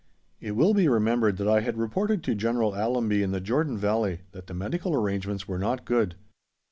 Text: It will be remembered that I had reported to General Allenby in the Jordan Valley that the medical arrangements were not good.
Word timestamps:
It 0.39 0.53
will 0.55 0.73
be 0.73 0.87
remembered 0.87 1.37
that 1.37 1.47
I 1.47 1.59
had 1.59 1.77
reported 1.77 2.23
to 2.23 2.33
General 2.33 2.73
Allenby 2.75 3.21
in 3.21 3.29
the 3.29 3.39
Jordan 3.39 3.77
Valley 3.77 4.21
that 4.31 4.47
the 4.47 4.55
medical 4.55 4.95
arrangements 4.95 5.47
were 5.47 5.59
not 5.59 5.85
good. 5.85 6.15